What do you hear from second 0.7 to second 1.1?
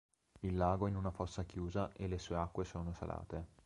è in